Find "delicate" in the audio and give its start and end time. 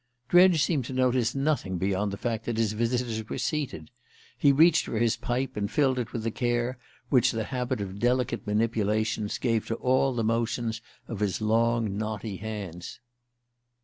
7.99-8.47